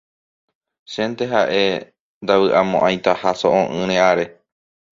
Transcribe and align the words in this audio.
Chénte 0.91 1.25
ha'e 1.33 1.61
ndavy'amo'ãitaha 2.23 3.29
so'o'ỹre 3.39 3.95
are. 4.09 4.25